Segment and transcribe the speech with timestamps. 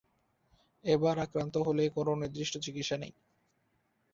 [0.83, 3.13] একবার আক্রান্ত হলে কোন নির্দিষ্ট চিকিৎসা নেই।